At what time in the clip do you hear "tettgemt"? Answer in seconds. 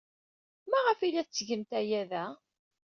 1.27-1.71